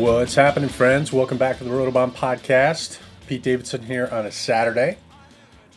[0.00, 1.12] What's happening, friends?
[1.12, 3.00] Welcome back to the Rotobahn Podcast.
[3.26, 4.96] Pete Davidson here on a Saturday.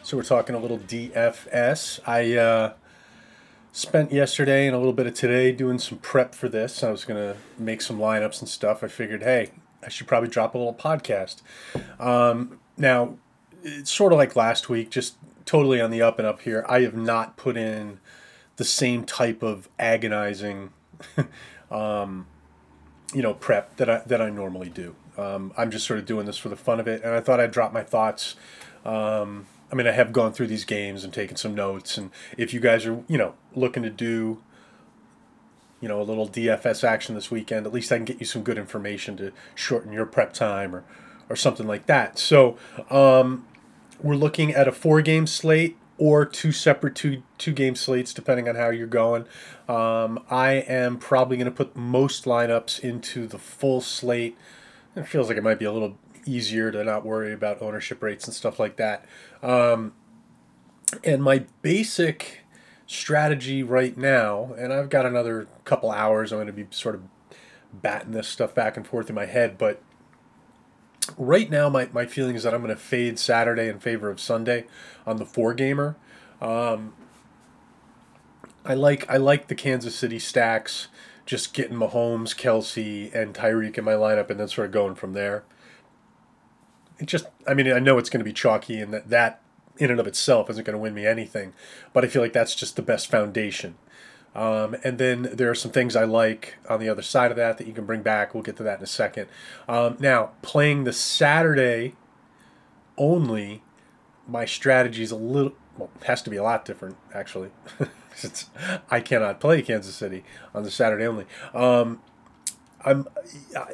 [0.01, 1.99] So we're talking a little DFS.
[2.07, 2.73] I uh,
[3.73, 6.85] spent yesterday and a little bit of today doing some prep for this.
[6.85, 8.81] I was gonna make some lineups and stuff.
[8.81, 9.51] I figured, hey,
[9.85, 11.41] I should probably drop a little podcast.
[11.99, 13.17] Um, now,
[13.61, 16.65] it's sort of like last week, just totally on the up and up here.
[16.69, 17.99] I have not put in
[18.55, 20.71] the same type of agonizing
[23.13, 24.95] you know prep that I that I normally do.
[25.17, 27.39] Um, I'm just sort of doing this for the fun of it, and I thought
[27.39, 28.35] I'd drop my thoughts.
[28.83, 32.53] Um, I mean, I have gone through these games and taken some notes, and if
[32.53, 34.41] you guys are you know looking to do
[35.81, 38.43] you know a little DFS action this weekend, at least I can get you some
[38.43, 40.83] good information to shorten your prep time or
[41.29, 42.17] or something like that.
[42.19, 42.57] So
[42.89, 43.45] um,
[44.01, 48.49] we're looking at a four game slate or two separate two two game slates depending
[48.49, 49.23] on how you're going.
[49.69, 54.37] Um, I am probably going to put most lineups into the full slate.
[54.97, 58.25] It feels like it might be a little easier to not worry about ownership rates
[58.25, 59.05] and stuff like that.
[59.41, 59.93] Um,
[61.05, 62.41] and my basic
[62.85, 66.33] strategy right now, and I've got another couple hours.
[66.33, 67.03] I'm going to be sort of
[67.71, 69.81] batting this stuff back and forth in my head, but
[71.17, 74.19] right now my, my feeling is that I'm going to fade Saturday in favor of
[74.19, 74.65] Sunday
[75.05, 75.95] on the four gamer.
[76.41, 76.93] Um,
[78.65, 80.87] I like I like the Kansas City stacks,
[81.25, 85.13] just getting Mahomes, Kelce, and Tyreek in my lineup, and then sort of going from
[85.13, 85.43] there.
[86.99, 89.41] It just I mean I know it's going to be chalky, and that that
[89.77, 91.53] in and of itself isn't going to win me anything,
[91.91, 93.75] but I feel like that's just the best foundation.
[94.35, 97.57] Um, and then there are some things I like on the other side of that
[97.59, 98.33] that you can bring back.
[98.33, 99.27] We'll get to that in a second.
[99.67, 101.95] Um, now, playing the Saturday
[102.97, 103.61] only,
[104.27, 107.51] my strategy is a little, well, has to be a lot different, actually.
[108.15, 108.49] Since
[108.91, 110.23] I cannot play Kansas City
[110.53, 111.25] on the Saturday only.
[111.53, 112.01] Um,
[112.85, 113.07] I'm,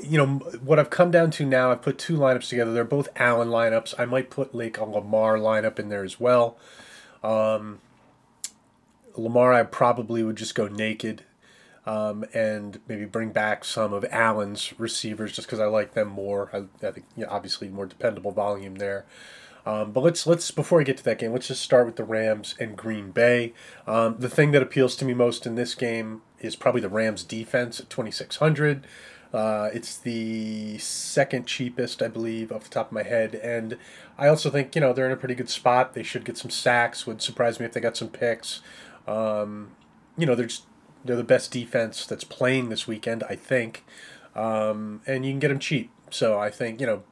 [0.02, 0.28] you know,
[0.64, 2.72] what I've come down to now, I've put two lineups together.
[2.72, 3.96] They're both Allen lineups.
[3.98, 6.58] I might put Lake Lamar lineup in there as well.
[7.24, 7.80] Um,
[9.20, 11.24] Lamar, I probably would just go naked
[11.86, 16.50] um, and maybe bring back some of Allen's receivers just because I like them more.
[16.54, 19.06] I, I think you know, obviously more dependable volume there.
[19.66, 22.04] Um, but let's let's before I get to that game, let's just start with the
[22.04, 23.54] Rams and Green Bay.
[23.86, 27.24] Um, the thing that appeals to me most in this game is probably the Rams
[27.24, 28.88] defense at twenty six hundred.
[29.32, 33.78] Uh, it's the second cheapest, I believe, off the top of my head, and
[34.18, 35.94] I also think you know they're in a pretty good spot.
[35.94, 37.06] They should get some sacks.
[37.06, 38.62] Would surprise me if they got some picks.
[39.10, 39.72] Um,
[40.18, 40.66] you know, they're just
[41.04, 43.86] they're the best defense that's playing this weekend, I think,
[44.36, 45.92] um, and you can get them cheap.
[46.12, 47.04] So I think you know,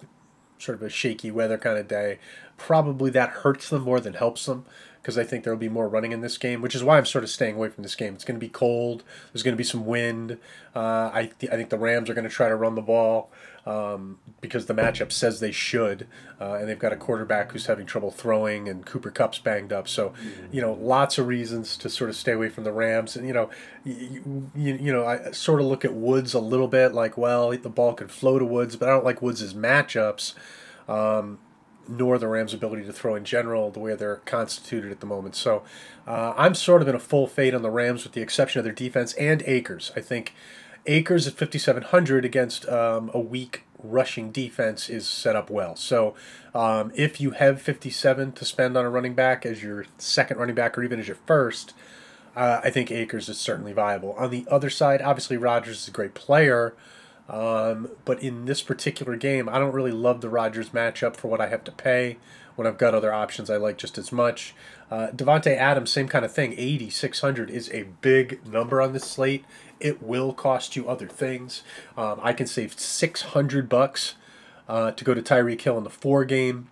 [0.60, 2.20] sort of a shaky weather kind of day,
[2.58, 4.66] probably that hurts them more than helps them
[5.08, 7.06] because I think there will be more running in this game, which is why I'm
[7.06, 8.14] sort of staying away from this game.
[8.14, 9.06] It's going to be cold.
[9.32, 10.38] There's going to be some wind.
[10.76, 13.32] Uh, I th- I think the Rams are going to try to run the ball
[13.66, 16.08] um, because the matchup says they should,
[16.42, 19.88] uh, and they've got a quarterback who's having trouble throwing, and Cooper Kupp's banged up.
[19.88, 20.12] So,
[20.52, 23.16] you know, lots of reasons to sort of stay away from the Rams.
[23.16, 23.50] And you know,
[23.86, 27.52] you, you, you know, I sort of look at Woods a little bit like, well,
[27.52, 30.34] the ball could flow to Woods, but I don't like Woods' matchups.
[30.90, 31.40] Um,
[31.88, 35.36] nor the Rams' ability to throw in general, the way they're constituted at the moment.
[35.36, 35.64] So
[36.06, 38.64] uh, I'm sort of in a full fade on the Rams, with the exception of
[38.64, 39.92] their defense and Akers.
[39.96, 40.34] I think
[40.86, 45.76] Akers at 5,700 against um, a weak rushing defense is set up well.
[45.76, 46.16] So
[46.56, 50.56] um, if you have 57 to spend on a running back as your second running
[50.56, 51.74] back or even as your first,
[52.36, 54.14] uh, I think Akers is certainly viable.
[54.14, 56.76] On the other side, obviously Rodgers is a great player.
[57.30, 61.42] Um, but in this particular game, I don't really love the Rodgers matchup for what
[61.42, 62.18] I have to pay
[62.56, 64.56] when I've got other options I like just as much.
[64.90, 66.54] Uh, Davante Adams, same kind of thing.
[66.58, 69.46] 8,600 is a big number on this slate.
[69.80, 71.64] It will cost you other things.
[71.98, 74.16] Um, I can save 600 bucks
[74.68, 76.70] uh, to go to Tyreek Hill in the four game,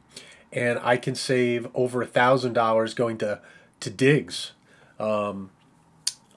[0.52, 3.42] and I can save over a thousand dollars going to
[3.81, 4.54] to Diggs.
[5.00, 5.52] Um,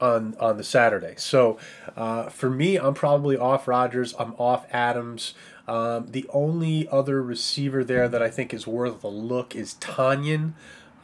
[0.00, 1.14] on on the Saturday.
[1.16, 1.58] So
[1.96, 4.14] uh, for me, I'm probably off Rodgers.
[4.18, 5.34] I'm off Adams.
[5.66, 10.52] Um, the only other receiver there that I think is worth a look is Tonyan.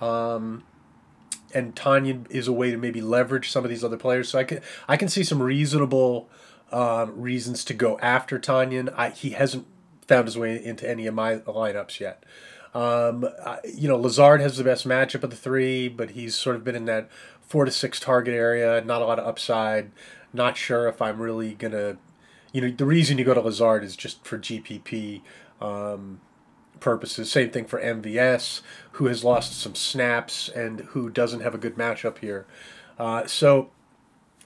[0.00, 0.64] Um,
[1.52, 4.28] and Tonyan is a way to maybe leverage some of these other players.
[4.30, 6.28] So I can I can see some reasonable
[6.72, 8.92] um, reasons to go after Tonyan.
[8.96, 9.66] I, he hasn't
[10.08, 12.24] found his way into any of my lineups yet.
[12.74, 13.28] Um,
[13.72, 16.74] you know, Lazard has the best matchup of the three, but he's sort of been
[16.74, 17.08] in that
[17.40, 18.82] four to six target area.
[18.84, 19.92] Not a lot of upside.
[20.32, 21.98] Not sure if I'm really gonna.
[22.52, 25.22] You know, the reason you go to Lazard is just for GPP
[25.60, 26.20] um,
[26.80, 27.30] purposes.
[27.30, 28.60] Same thing for MVS,
[28.92, 32.46] who has lost some snaps and who doesn't have a good matchup here.
[32.98, 33.70] Uh, so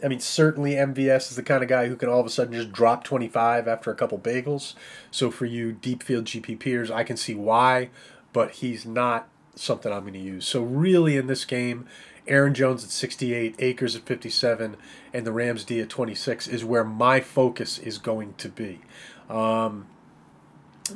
[0.03, 2.55] I mean, certainly MVS is the kind of guy who can all of a sudden
[2.55, 4.75] just drop 25 after a couple bagels.
[5.11, 7.91] So for you deep field GPPers, I can see why,
[8.33, 10.47] but he's not something I'm going to use.
[10.47, 11.87] So really in this game,
[12.27, 14.77] Aaron Jones at 68, Akers at 57,
[15.13, 18.81] and the Rams D at 26 is where my focus is going to be.
[19.29, 19.87] Um,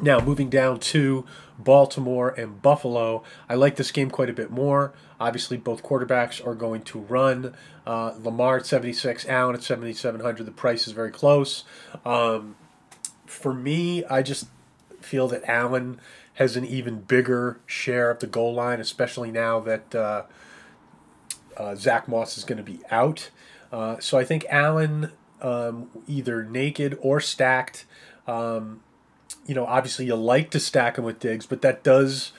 [0.01, 1.27] now, moving down to
[1.59, 4.93] Baltimore and Buffalo, I like this game quite a bit more.
[5.21, 7.55] Obviously, both quarterbacks are going to run.
[7.87, 10.45] Uh, Lamar at 76, Allen at 7,700.
[10.45, 11.65] The price is very close.
[12.05, 12.57] Um,
[13.27, 14.47] for me, I just
[15.01, 16.01] feel that Allen
[16.35, 20.23] has an even bigger share of the goal line, especially now that uh,
[21.57, 23.31] uh, Zach Moss is going to be out.
[23.71, 27.85] Uh, so I think Allen, um, either naked or stacked,
[28.27, 28.83] um,
[29.47, 32.33] you know, obviously you like to stack him with Diggs, but that does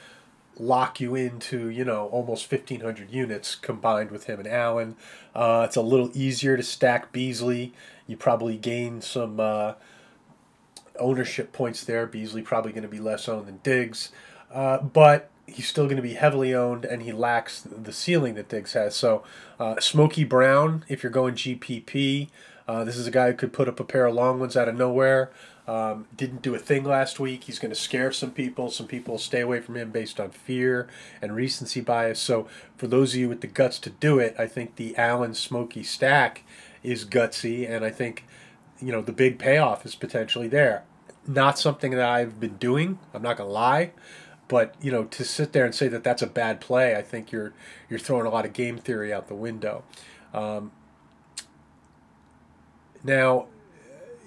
[0.59, 4.95] lock you into you know almost 1500 units combined with him and Allen.
[5.33, 7.73] Uh, it's a little easier to stack Beasley.
[8.07, 9.73] You probably gain some uh,
[10.99, 12.05] ownership points there.
[12.05, 14.11] Beasley probably going to be less owned than Diggs,
[14.51, 18.49] uh, but he's still going to be heavily owned, and he lacks the ceiling that
[18.49, 18.95] Diggs has.
[18.95, 19.23] So,
[19.59, 22.29] uh, Smokey Brown, if you're going GPP,
[22.67, 24.69] uh, this is a guy who could put up a pair of long ones out
[24.69, 25.31] of nowhere.
[25.65, 27.45] Um, didn't do a thing last week.
[27.45, 28.69] He's going to scare some people.
[28.69, 30.87] Some people stay away from him based on fear
[31.21, 32.19] and recency bias.
[32.19, 32.47] So,
[32.77, 35.83] for those of you with the guts to do it, I think the Allen Smokey
[35.83, 36.43] stack
[36.83, 38.25] is gutsy, and I think
[38.83, 40.83] you know the big payoff is potentially there.
[41.25, 42.99] Not something that I've been doing.
[43.13, 43.91] I'm not to lie,
[44.47, 47.31] but you know to sit there and say that that's a bad play, I think
[47.31, 47.53] you're
[47.89, 49.83] you're throwing a lot of game theory out the window.
[50.33, 50.71] Um,
[53.03, 53.47] now,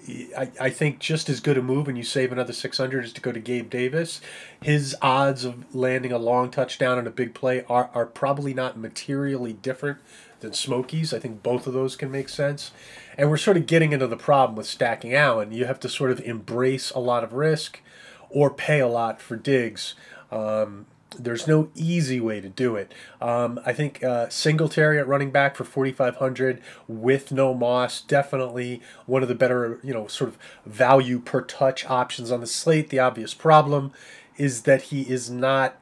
[0.07, 3.21] I, I think just as good a move and you save another 600 is to
[3.21, 4.21] go to Gabe Davis.
[4.61, 8.77] His odds of landing a long touchdown and a big play are, are probably not
[8.77, 9.99] materially different
[10.39, 11.13] than Smokey's.
[11.13, 12.71] I think both of those can make sense.
[13.17, 15.51] And we're sort of getting into the problem with stacking Allen.
[15.51, 17.81] You have to sort of embrace a lot of risk
[18.29, 19.95] or pay a lot for Diggs.
[20.31, 20.85] Um,
[21.19, 22.93] there's no easy way to do it.
[23.21, 29.21] Um, I think uh, Singletary at running back for 4,500 with no Moss, definitely one
[29.21, 32.89] of the better, you know, sort of value per touch options on the slate.
[32.89, 33.91] The obvious problem
[34.37, 35.77] is that he is not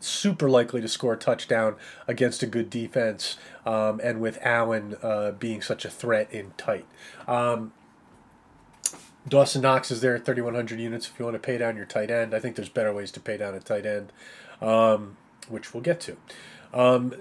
[0.00, 5.32] super likely to score a touchdown against a good defense, um, and with Allen uh,
[5.32, 6.86] being such a threat in tight.
[7.26, 7.72] Um,
[9.28, 12.10] Dawson Knox is there at 3,100 units if you want to pay down your tight
[12.10, 12.32] end.
[12.32, 14.12] I think there's better ways to pay down a tight end
[14.60, 15.16] um,
[15.48, 16.16] which we'll get to.
[16.72, 17.14] Um,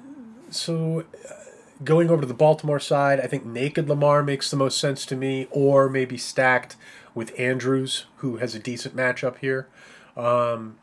[0.49, 1.33] so, uh,
[1.83, 5.15] going over to the Baltimore side, I think naked Lamar makes the most sense to
[5.15, 6.75] me, or maybe stacked
[7.13, 9.67] with Andrews, who has a decent matchup here.
[10.17, 10.77] Um,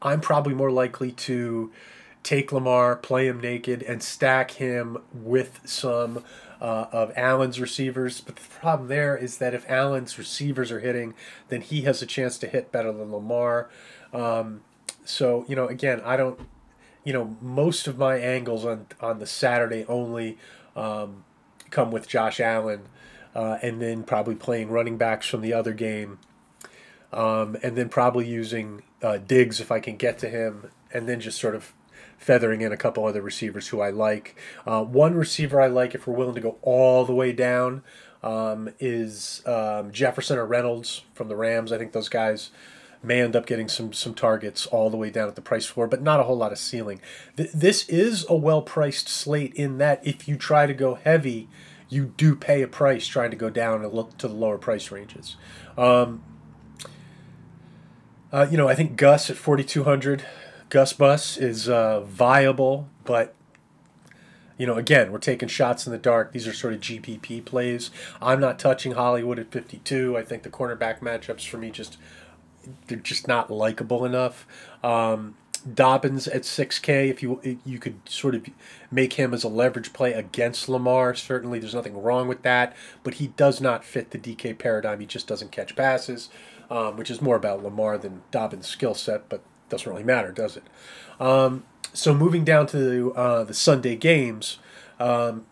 [0.00, 1.72] I'm probably more likely to
[2.22, 6.24] take Lamar, play him naked, and stack him with some
[6.60, 8.20] uh, of Allen's receivers.
[8.20, 11.14] But the problem there is that if Allen's receivers are hitting,
[11.48, 13.68] then he has a chance to hit better than Lamar.
[14.12, 14.62] Um,
[15.04, 16.38] so you know, again, I don't.
[17.04, 20.38] You know, most of my angles on on the Saturday only
[20.76, 21.24] um,
[21.70, 22.82] come with Josh Allen,
[23.34, 26.18] uh, and then probably playing running backs from the other game,
[27.12, 31.20] um, and then probably using uh, Diggs if I can get to him, and then
[31.20, 31.72] just sort of
[32.18, 34.36] feathering in a couple other receivers who I like.
[34.64, 37.82] Uh, one receiver I like, if we're willing to go all the way down,
[38.22, 41.72] um, is um, Jefferson or Reynolds from the Rams.
[41.72, 42.50] I think those guys
[43.02, 45.86] may end up getting some some targets all the way down at the price floor,
[45.86, 47.00] but not a whole lot of ceiling.
[47.36, 51.48] Th- this is a well priced slate in that if you try to go heavy,
[51.88, 54.90] you do pay a price trying to go down and look to the lower price
[54.90, 55.36] ranges.
[55.76, 56.22] Um,
[58.32, 60.24] uh, you know, I think Gus at 4,200,
[60.70, 63.34] Gus Bus is uh, viable, but
[64.56, 66.32] you know, again, we're taking shots in the dark.
[66.32, 67.90] These are sort of GPP plays.
[68.20, 70.16] I'm not touching Hollywood at 52.
[70.16, 71.98] I think the cornerback matchups for me just
[72.86, 74.46] they're just not likable enough.
[74.82, 75.36] Um,
[75.72, 78.46] Dobbins at 6K, if you you could sort of
[78.90, 82.74] make him as a leverage play against Lamar, certainly there's nothing wrong with that.
[83.04, 85.00] But he does not fit the DK paradigm.
[85.00, 86.30] He just doesn't catch passes,
[86.68, 89.28] um, which is more about Lamar than Dobbins' skill set.
[89.28, 90.64] But doesn't really matter, does it?
[91.20, 94.58] Um, so moving down to uh, the Sunday games,
[94.98, 95.46] um,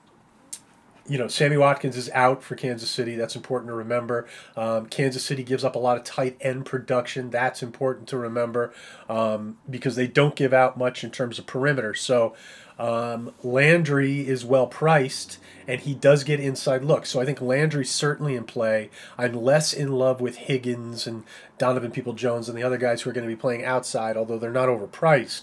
[1.10, 3.16] you know, Sammy Watkins is out for Kansas City.
[3.16, 4.28] That's important to remember.
[4.56, 7.30] Um, Kansas City gives up a lot of tight end production.
[7.30, 8.72] That's important to remember
[9.08, 11.94] um, because they don't give out much in terms of perimeter.
[11.94, 12.36] So
[12.78, 17.10] um, Landry is well priced and he does get inside looks.
[17.10, 18.88] So I think Landry's certainly in play.
[19.18, 21.24] I'm less in love with Higgins and
[21.58, 24.38] Donovan People Jones and the other guys who are going to be playing outside, although
[24.38, 25.42] they're not overpriced.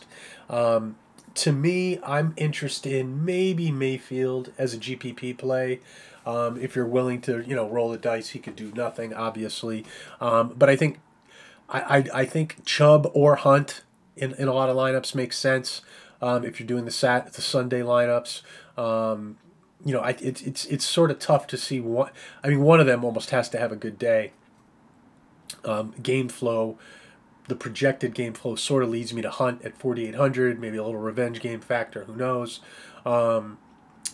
[0.49, 0.95] Um,
[1.37, 5.79] to me, I'm interested in maybe Mayfield as a GPP play.
[6.25, 9.85] Um, if you're willing to, you know, roll the dice, he could do nothing, obviously.
[10.19, 10.99] Um, but I think,
[11.69, 13.83] I, I, I think Chubb or Hunt
[14.17, 15.81] in, in a lot of lineups makes sense.
[16.21, 18.41] Um, if you're doing the sat the Sunday lineups,
[18.77, 19.37] um,
[19.85, 22.11] you know, I, it's it's it's sort of tough to see what.
[22.43, 24.31] I mean, one of them almost has to have a good day.
[25.63, 26.77] Um, game flow
[27.47, 30.99] the projected game flow sort of leads me to Hunt at 4,800, maybe a little
[30.99, 32.59] revenge game factor, who knows.
[33.05, 33.57] Um,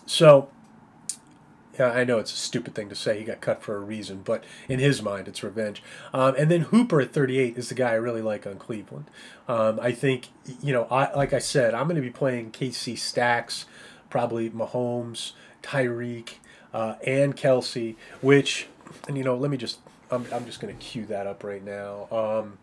[0.06, 0.50] so,
[1.80, 3.18] yeah, I know it's a stupid thing to say.
[3.18, 5.82] He got cut for a reason, but in his mind, it's revenge.
[6.14, 9.10] Um, and then Hooper at 38 is the guy I really like on Cleveland.
[9.48, 10.30] Um, I think,
[10.62, 13.66] you know, I, like I said, I'm going to be playing KC stacks,
[14.12, 15.32] probably Mahomes,
[15.64, 16.36] Tyreek,
[16.72, 18.68] uh, and Kelce, which,
[19.08, 19.80] and you know, let me just,
[20.12, 22.08] I'm, I'm just going to cue that up right now.
[22.12, 22.60] Um,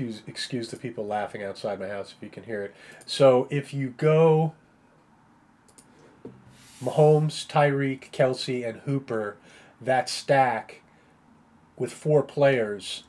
[0.00, 2.74] excuse excuse the people laughing outside my house if you can hear it.
[3.06, 4.54] So if you go
[6.82, 9.36] Mahomes, Tyreek, Kelce, and Hooper,
[9.80, 10.80] that stack
[11.76, 13.04] with four players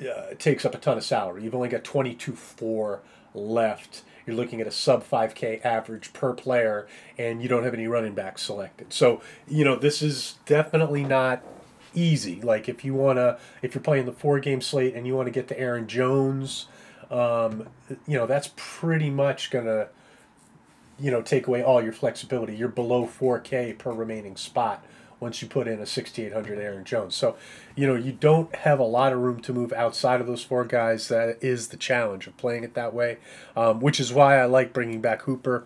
[0.00, 1.44] uh, takes up a ton of salary.
[1.44, 3.02] You've only got twenty two four
[3.34, 4.02] left.
[4.24, 6.86] You're looking at a sub 5K average per player,
[7.18, 8.92] and you don't have any running backs selected.
[8.92, 11.42] So, you know, this is definitely not
[11.94, 12.40] easy.
[12.40, 15.26] Like if you want to, if you're playing the four game slate and you want
[15.26, 16.66] to get to Aaron Jones,
[17.10, 17.68] um,
[18.06, 19.88] you know that's pretty much gonna,
[20.98, 22.56] you know, take away all your flexibility.
[22.56, 24.84] You're below 4K per remaining spot
[25.22, 27.14] once you put in a 6800 Aaron Jones.
[27.14, 27.36] So,
[27.76, 30.64] you know, you don't have a lot of room to move outside of those four
[30.64, 31.06] guys.
[31.08, 33.18] That is the challenge of playing it that way,
[33.56, 35.64] um, which is why I like bringing back Hooper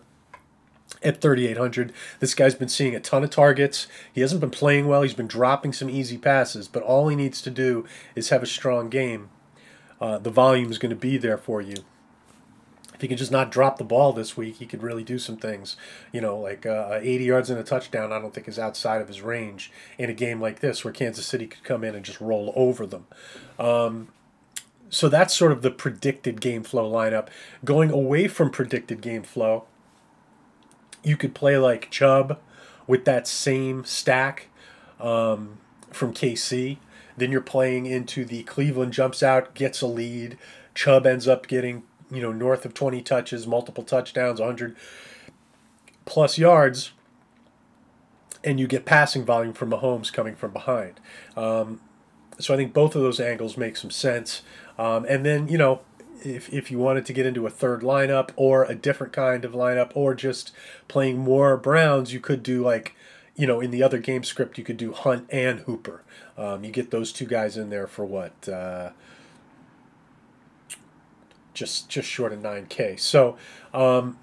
[1.06, 1.92] at 3,800.
[2.20, 3.86] This guy's been seeing a ton of targets.
[4.12, 5.02] He hasn't been playing well.
[5.02, 8.46] He's been dropping some easy passes, but all he needs to do is have a
[8.46, 9.30] strong game.
[10.00, 11.76] Uh, the volume is going to be there for you.
[12.94, 15.36] If he can just not drop the ball this week, he could really do some
[15.36, 15.76] things.
[16.12, 19.08] You know, like uh, 80 yards and a touchdown, I don't think is outside of
[19.08, 22.22] his range in a game like this where Kansas City could come in and just
[22.22, 23.06] roll over them.
[23.58, 24.08] Um,
[24.88, 27.28] so that's sort of the predicted game flow lineup.
[27.64, 29.66] Going away from predicted game flow,
[31.06, 32.36] you could play like Chubb
[32.88, 34.48] with that same stack
[34.98, 35.58] um,
[35.92, 36.78] from KC.
[37.16, 40.36] Then you're playing into the Cleveland jumps out, gets a lead.
[40.74, 44.76] Chubb ends up getting you know north of 20 touches, multiple touchdowns, 100
[46.06, 46.90] plus yards,
[48.42, 50.98] and you get passing volume from Mahomes coming from behind.
[51.36, 51.80] Um,
[52.40, 54.42] so I think both of those angles make some sense.
[54.76, 55.82] Um, and then you know
[56.24, 59.52] if, if you wanted to get into a third lineup or a different kind of
[59.52, 60.52] lineup or just
[60.88, 62.94] playing more Browns, you could do like,
[63.34, 66.02] you know, in the other game script, you could do Hunt and Hooper.
[66.38, 68.48] Um, you get those two guys in there for what?
[68.48, 68.90] Uh,
[71.54, 73.00] just just short of 9K.
[73.00, 73.36] So
[73.72, 74.18] um,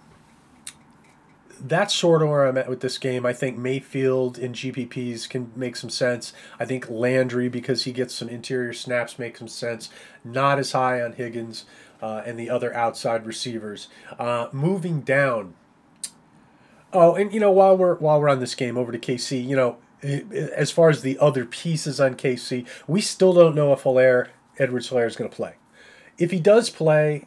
[1.64, 3.26] that's sort of where I'm at with this game.
[3.26, 6.34] I think Mayfield in GPPs can make some sense.
[6.60, 9.90] I think Landry, because he gets some interior snaps, makes some sense.
[10.26, 11.66] Not as high on Higgins
[12.02, 13.88] uh, and the other outside receivers.
[14.20, 15.54] Uh, moving down.
[16.92, 19.44] Oh, and you know, while we're while we're on this game, over to KC.
[19.48, 23.84] You know, as far as the other pieces on KC, we still don't know if
[23.84, 24.28] Helaire,
[24.60, 25.56] Edwards Helaire is going to play.
[26.18, 27.26] If he does play,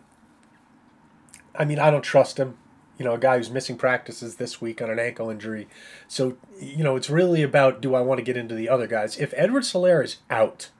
[1.59, 2.59] I mean, I don't trust him
[2.99, 5.69] you know, a guy who's missing practices this week on an ankle injury.
[6.09, 9.19] So, you know, it's really about do I want to get into the other guys?
[9.19, 10.71] If Edward Helaire is out,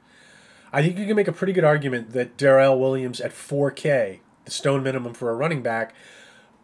[0.73, 4.51] I think you can make a pretty good argument that Darrel Williams at 4K, the
[4.51, 5.95] stone minimum for a running back,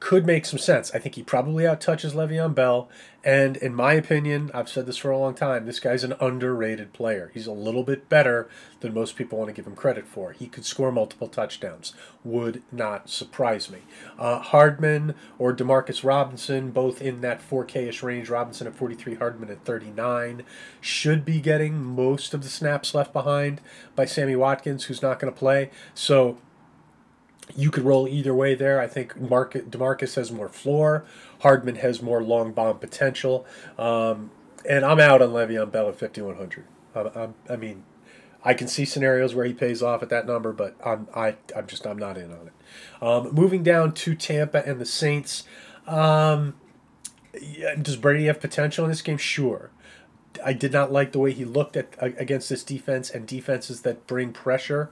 [0.02, 0.92] could make some sense.
[0.92, 2.88] I think he probably outtouches Le'Veon Bell,
[3.22, 5.64] and in my opinion, I've said this for a long time.
[5.64, 7.30] This guy's an underrated player.
[7.32, 8.48] He's a little bit better
[8.80, 10.32] than most people want to give him credit for.
[10.32, 11.94] He could score multiple touchdowns.
[12.24, 13.78] Would not surprise me.
[14.18, 18.28] Uh, Hardman or Demarcus Robinson, both in that 4K-ish range.
[18.28, 20.42] Robinson at 43, Hardman at 39,
[20.80, 23.60] should be getting most of the snaps left behind
[23.94, 25.70] by Sammy Watkins, who's not going to play.
[25.94, 26.38] So
[27.56, 28.80] you could roll either way there.
[28.80, 31.04] I think Mark, Demarcus has more floor.
[31.40, 33.46] Hardman has more long bomb potential.
[33.78, 34.30] Um,
[34.68, 36.64] and I'm out on Le'Veon Bell at 5,100.
[36.94, 37.84] I, I, mean,
[38.44, 41.66] I can see scenarios where he pays off at that number, but I'm I, I'm
[41.66, 42.52] just I'm not in on it.
[43.02, 45.44] Um, moving down to Tampa and the Saints.
[45.86, 46.54] Um,
[47.80, 49.16] does Brady have potential in this game?
[49.16, 49.70] Sure.
[50.44, 54.06] I did not like the way he looked at against this defense and defenses that
[54.06, 54.90] bring pressure.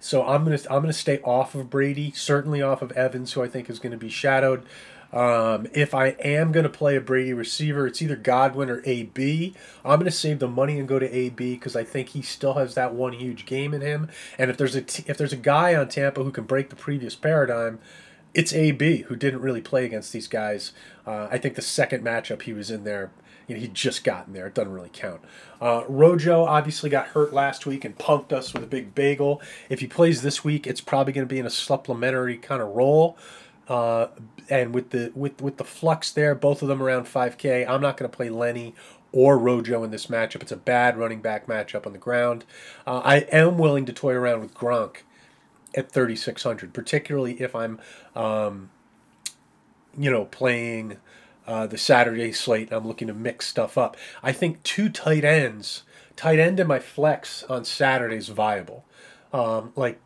[0.00, 3.48] So I'm gonna I'm gonna stay off of Brady, certainly off of Evans, who I
[3.48, 4.64] think is going to be shadowed.
[5.12, 9.54] Um, if I am going to play a Brady receiver, it's either Godwin or AB.
[9.84, 12.54] I'm going to save the money and go to AB because I think he still
[12.54, 14.10] has that one huge game in him.
[14.36, 16.76] And if there's a t- if there's a guy on Tampa who can break the
[16.76, 17.78] previous paradigm,
[18.34, 20.72] it's AB who didn't really play against these guys.
[21.06, 23.10] Uh, I think the second matchup he was in there,
[23.48, 24.46] you know, he'd just gotten there.
[24.46, 25.22] It doesn't really count.
[25.60, 29.42] Uh, Rojo obviously got hurt last week and punked us with a big bagel.
[29.68, 32.68] If he plays this week, it's probably going to be in a supplementary kind of
[32.68, 33.16] role.
[33.66, 34.08] Uh,
[34.48, 37.68] and with the with with the flux there, both of them around 5K.
[37.68, 38.74] I'm not going to play Lenny
[39.12, 40.42] or Rojo in this matchup.
[40.42, 42.44] It's a bad running back matchup on the ground.
[42.86, 44.98] Uh, I am willing to toy around with Gronk
[45.74, 47.80] at 3600, particularly if I'm,
[48.14, 48.70] um,
[49.96, 50.98] you know, playing
[51.48, 53.96] uh, the Saturday slate I'm looking to mix stuff up.
[54.22, 55.82] I think two tight ends,
[56.14, 58.84] tight end in my flex on Saturday is viable.
[59.32, 59.98] Um, like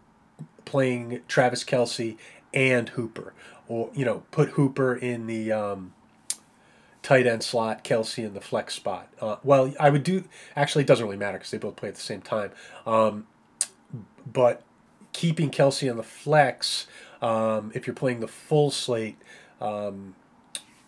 [0.65, 2.17] playing Travis Kelce
[2.55, 3.35] and Hooper
[3.69, 5.93] or you know put Hooper in the um,
[7.03, 9.09] tight end slot, Kelce in the flex spot.
[9.21, 10.25] Uh, well, I would do.
[10.55, 12.53] Actually, it doesn't really matter because they both play at the same time.
[12.87, 13.27] Um,
[14.31, 14.63] but
[15.13, 16.87] keeping Kelce in the flex,
[17.21, 19.19] um, if you're playing the full slate,
[19.61, 20.15] um,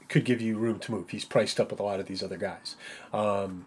[0.08, 1.10] could give you room to move.
[1.10, 2.76] He's priced up with a lot of these other guys.
[3.12, 3.66] Um,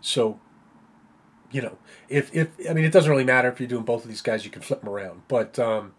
[0.00, 0.40] so
[1.50, 4.10] you know, if if I mean, it doesn't really matter if you're doing both of
[4.10, 4.44] these guys.
[4.44, 5.94] You can flip them around, but um,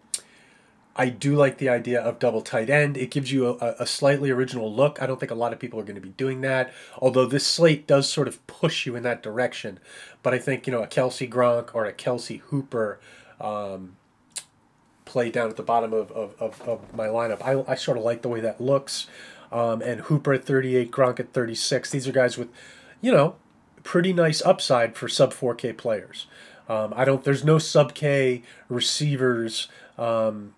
[0.95, 2.97] I do like the idea of double tight end.
[2.97, 5.01] It gives you a, a, slightly original look.
[5.01, 7.47] I don't think a lot of people are going to be doing that, although this
[7.47, 9.79] slate does sort of push you in that direction.
[10.23, 12.99] But I think, you know, a Kelce Gronk or a Kelce Hooper
[13.39, 13.95] um,
[15.09, 17.41] play down at the bottom of, of, of, of, my lineup.
[17.41, 19.07] I, I sort of like the way that looks.
[19.51, 21.89] Um, and Hooper at 38, Gronk at 36.
[21.89, 22.49] These are guys with,
[23.01, 23.35] you know,
[23.83, 26.27] pretty nice upside for sub 4K players.
[26.69, 27.23] Um, I don't.
[27.23, 29.67] There's no sub K receivers
[29.97, 30.53] um,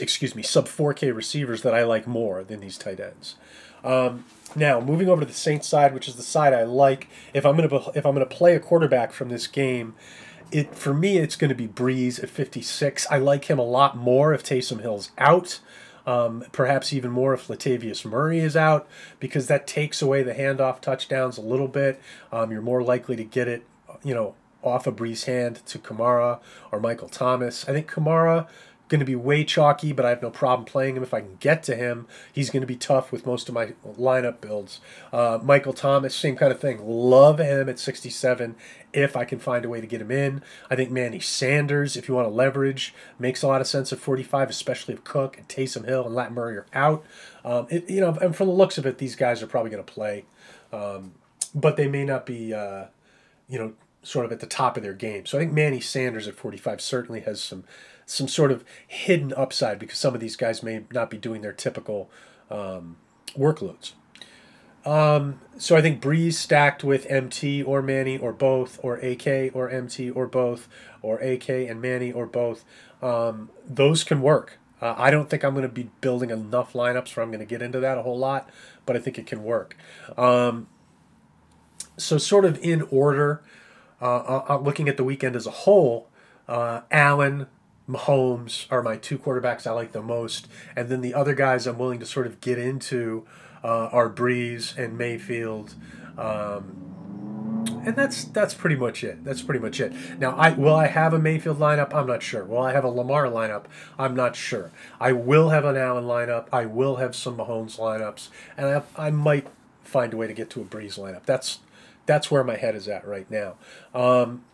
[0.00, 3.36] excuse me, sub 4K receivers that I like more than these tight ends.
[3.82, 4.24] Um,
[4.56, 7.56] now, moving over to the Saints side, which is the side I like, if I'm
[7.56, 9.94] gonna if I'm gonna play a quarterback from this game,
[10.50, 13.06] it for me it's going to be Brees at 56.
[13.10, 15.60] I like him a lot more if Taysom Hill's out.
[16.06, 18.86] Um, perhaps even more if Latavius Murray is out,
[19.20, 21.98] because that takes away the handoff touchdowns a little bit.
[22.30, 23.64] Um, you're more likely to get it,
[24.02, 27.66] you know, off a of Brees' hand to Kamara or Michael Thomas.
[27.68, 28.46] I think Kamara
[28.88, 31.36] going to be way chalky, but I have no problem playing him if I can
[31.40, 32.06] get to him.
[32.32, 34.80] He's going to be tough with most of my lineup builds.
[35.12, 36.80] Uh, Michael Thomas, same kind of thing.
[36.86, 38.56] Love him at 67
[38.92, 40.42] if I can find a way to get him in.
[40.70, 43.98] I think Manny Sanders, if you want to leverage, makes a lot of sense at
[43.98, 47.04] 45, especially if Cook and Taysom Hill and Lat Murray are out.
[47.44, 49.84] Um, it, you know, and from the looks of it, these guys are probably going
[49.84, 50.26] to play,
[50.72, 51.14] um,
[51.54, 52.84] but they may not be, uh,
[53.48, 55.24] you know, sort of at the top of their game.
[55.24, 57.64] So I think Manny Sanders at 45 certainly has some
[58.06, 61.52] some sort of hidden upside because some of these guys may not be doing their
[61.52, 62.10] typical
[62.50, 62.96] um,
[63.36, 63.92] workloads.
[64.84, 69.70] Um, so I think Brees stacked with MT or Manny or both, or AK or
[69.70, 70.68] MT or both,
[71.00, 72.64] or AK and Manny or both.
[73.02, 74.58] Um, those can work.
[74.82, 77.46] Uh, I don't think I'm going to be building enough lineups where I'm going to
[77.46, 78.50] get into that a whole lot,
[78.84, 79.76] but I think it can work.
[80.18, 80.66] Um,
[81.96, 83.42] so, sort of in order,
[84.02, 86.08] uh, uh, uh looking at the weekend as a whole,
[86.48, 87.46] uh, Allen,
[87.88, 91.78] Mahomes are my two quarterbacks I like the most, and then the other guys I'm
[91.78, 93.26] willing to sort of get into
[93.62, 95.74] uh, are Brees and Mayfield,
[96.16, 99.22] um, and that's that's pretty much it.
[99.24, 99.92] That's pretty much it.
[100.18, 101.92] Now, I will I have a Mayfield lineup?
[101.94, 102.44] I'm not sure.
[102.44, 103.64] Will I have a Lamar lineup?
[103.98, 104.70] I'm not sure.
[104.98, 106.46] I will have an Allen lineup.
[106.52, 109.48] I will have some Mahomes lineups, and I, I might
[109.82, 111.24] find a way to get to a Brees lineup.
[111.26, 111.58] That's
[112.06, 113.56] that's where my head is at right now.
[113.94, 114.44] Um,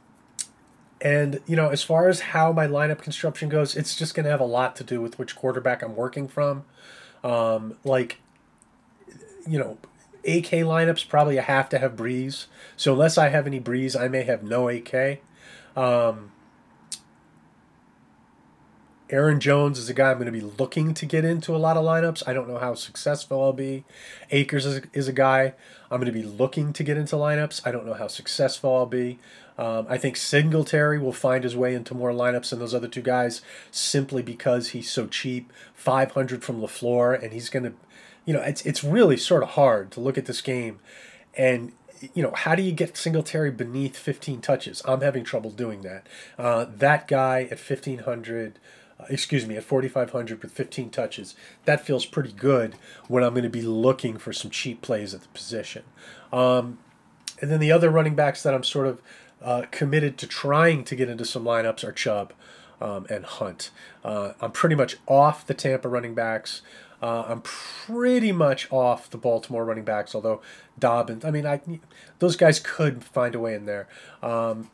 [1.00, 4.30] and, you know, as far as how my lineup construction goes, it's just going to
[4.30, 6.64] have a lot to do with which quarterback I'm working from.
[7.24, 8.18] Um, like,
[9.46, 9.78] you know,
[10.24, 12.46] AK lineups probably have to have Brees.
[12.76, 15.20] So unless I have any Brees, I may have no AK.
[15.74, 16.32] Um,
[19.08, 21.76] Aaron Jones is a guy I'm going to be looking to get into a lot
[21.76, 22.22] of lineups.
[22.28, 23.84] I don't know how successful I'll be.
[24.30, 25.54] Akers is, is a guy
[25.90, 27.66] I'm going to be looking to get into lineups.
[27.66, 29.18] I don't know how successful I'll be.
[29.61, 33.03] Um, I think Singletary will find his way into more lineups than those other two
[33.03, 35.53] guys simply because he's so cheap.
[35.75, 37.73] 500 from LaFleur, and he's going to,
[38.25, 40.81] you know, it's, it's really sort of hard to look at this game
[41.37, 41.73] and
[42.14, 44.81] you know, how do you get Singletary beneath 15 touches?
[44.87, 46.07] I'm having trouble doing that.
[46.38, 48.59] Uh, that guy at 1500
[49.09, 51.35] excuse me, at 4,500 with 15 touches.
[51.64, 52.75] That feels pretty good
[53.09, 55.85] when I'm going to be looking for some cheap plays at the position.
[56.33, 56.79] Um,
[57.40, 59.01] and then the other running backs that I'm sort of
[59.42, 62.33] uh, committed to trying to get into some lineups are Chubb
[62.81, 63.70] um, and Hunt.
[64.05, 66.62] Uh, I'm pretty much off the Tampa running backs.
[67.03, 70.42] Uh, I'm pretty much off the Baltimore running backs, although
[70.79, 71.24] Dobbins.
[71.24, 71.61] I mean, I
[72.18, 73.88] those guys could find a way in there.
[74.22, 74.70] Um,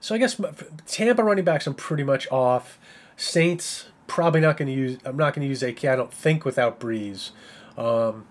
[0.00, 0.40] so I guess
[0.86, 2.78] Tampa running backs, I'm pretty much off.
[3.16, 4.98] Saints probably not going to use.
[5.04, 5.84] I'm not going to use AK.
[5.84, 7.30] I don't think without Brees.
[7.76, 8.26] Um,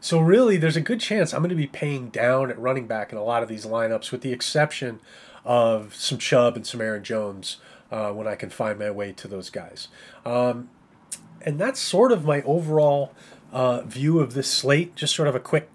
[0.00, 3.12] so really, there's a good chance I'm going to be paying down at running back
[3.12, 5.00] in a lot of these lineups, with the exception
[5.44, 7.58] of some Chubb and some Aaron Jones
[7.90, 9.88] uh, when I can find my way to those guys.
[10.24, 10.70] Um,
[11.42, 13.12] and that's sort of my overall
[13.52, 14.94] uh, view of this slate.
[14.96, 15.70] Just sort of a quick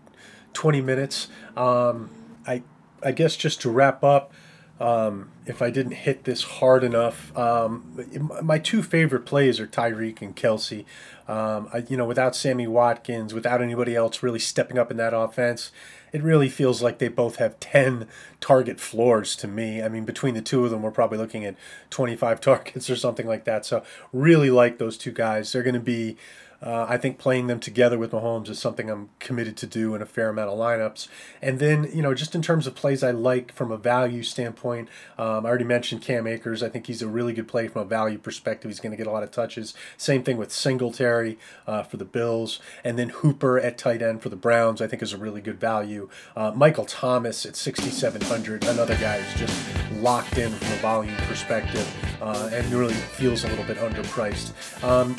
[0.54, 1.28] 20 minutes.
[1.56, 2.10] Um,
[2.48, 2.64] I
[3.04, 4.34] I guess just to wrap up.
[4.80, 7.98] Um, if I didn't hit this hard enough, um,
[8.42, 10.84] my two favorite plays are Tyreek and Kelce.
[11.30, 15.14] Um, I, you know, without Sammy Watkins, without anybody else really stepping up in that
[15.16, 15.72] offense,
[16.12, 18.08] it really feels like they both have 10
[18.42, 19.82] target floors to me.
[19.82, 21.56] I mean, between the two of them, we're probably looking at
[21.90, 23.66] 25 targets or something like that.
[23.66, 25.52] So, really like those two guys.
[25.52, 26.18] They're going to be
[26.65, 30.01] uh, I think playing them together with Mahomes is something I'm committed to do in
[30.01, 31.08] a fair amount of lineups.
[31.41, 34.89] And then, you know, just in terms of plays I like from a value standpoint,
[35.19, 36.63] um, I already mentioned Cam Akers.
[36.63, 38.71] I think he's a really good play from a value perspective.
[38.71, 39.75] He's going to get a lot of touches.
[39.95, 42.60] Same thing with Singletary uh, for the Bills.
[42.84, 45.60] And then Hooper at tight end for the Browns, I think is a really good
[45.60, 46.10] value.
[46.36, 51.88] Uh, Michael Thomas at 6,700, another guy who's just locked in from a volume perspective
[52.21, 54.51] uh, and really feels a little bit underpriced.
[54.84, 55.15] Um,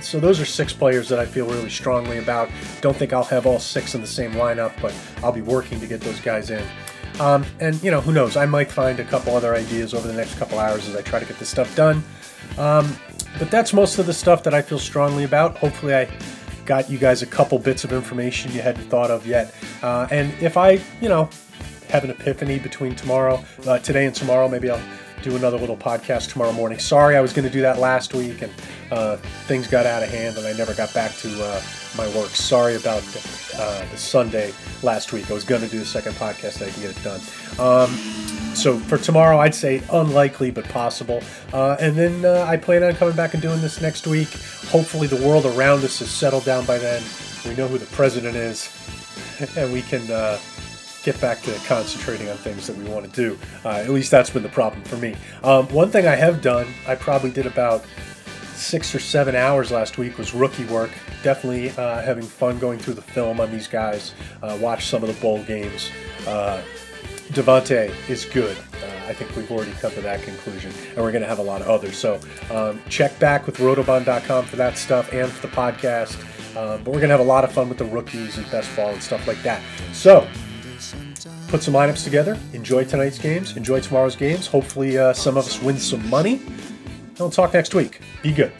[0.00, 2.50] so those are six players that I feel really strongly about.
[2.80, 5.86] Don't think I'll have all six in the same lineup, but I'll be working to
[5.86, 6.64] get those guys in.
[7.20, 8.36] Um, and you know, who knows?
[8.36, 11.18] I might find a couple other ideas over the next couple hours as I try
[11.18, 12.02] to get this stuff done.
[12.56, 12.96] Um,
[13.38, 15.56] but that's most of the stuff that I feel strongly about.
[15.58, 16.08] Hopefully, I
[16.64, 19.54] got you guys a couple bits of information you hadn't thought of yet.
[19.82, 21.28] Uh, and if I, you know,
[21.88, 24.82] have an epiphany between tomorrow, uh, today and tomorrow, maybe I'll
[25.22, 26.78] do another little podcast tomorrow morning.
[26.78, 28.52] Sorry, I was going to do that last week, and
[28.90, 31.60] uh, things got out of hand, and I never got back to uh,
[31.96, 32.30] my work.
[32.30, 33.02] Sorry about
[33.56, 34.52] uh, the, Sunday
[34.82, 35.30] last week.
[35.30, 36.66] I was going to do the second podcast.
[36.66, 37.20] I can get it done.
[37.58, 37.90] Um,
[38.54, 41.22] so for tomorrow, I'd say unlikely but possible.
[41.52, 44.28] Uh, and then uh, I plan on coming back and doing this next week.
[44.68, 47.02] Hopefully, the world around us has settled down by then.
[47.46, 48.68] We know who the president is,
[49.56, 50.38] and we can uh,
[51.10, 53.38] get back to concentrating on things that we want to do.
[53.64, 55.16] Uh, at least that's been the problem for me.
[55.42, 57.82] Um, one thing I have done, I probably did about
[58.52, 60.90] six or seven hours last week, was rookie work.
[61.22, 64.12] Definitely uh, having fun going through the film on these guys.
[64.42, 65.90] Uh, watch some of the bowl games.
[66.26, 66.60] Uh,
[67.28, 68.58] Davante is good.
[68.58, 71.42] Uh, I think we've already come to that conclusion, and we're going to have a
[71.42, 71.96] lot of others.
[71.96, 76.18] So um, check back with rotobahn.com for that stuff and for the podcast.
[76.54, 78.74] Um, but we're going to have a lot of fun with the rookies and best
[78.76, 79.62] ball and stuff like that.
[79.92, 80.28] So
[81.48, 84.46] put some lineups together, enjoy tonight's games, enjoy tomorrow's games.
[84.46, 86.40] Hopefully, uh, some of us win some money.
[86.44, 88.00] And we'll talk next week.
[88.22, 88.52] Be good.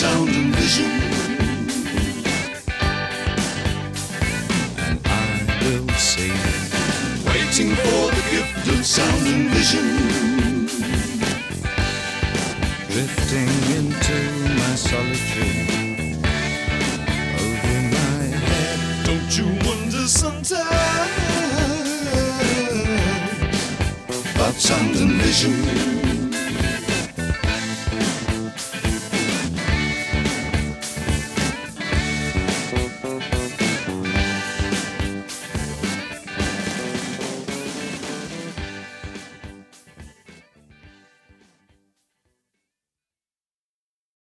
[0.00, 0.90] Sound and vision,
[4.78, 5.18] and I
[5.64, 6.32] will see
[7.26, 10.66] Waiting for the gift of sound and vision.
[12.88, 14.18] Drifting into
[14.60, 16.16] my solitude.
[17.42, 18.80] Over my head.
[19.04, 20.60] Don't you wonder sometimes?
[24.34, 24.54] About
[24.96, 25.99] and vision.